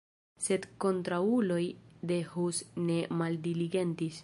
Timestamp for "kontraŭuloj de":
0.85-2.19